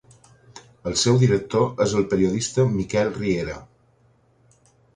El 0.91 0.95
seu 1.01 1.19
director 1.23 1.83
és 1.85 1.93
el 2.01 2.07
periodista 2.15 2.67
Miquel 2.81 3.15
Riera. 3.21 3.61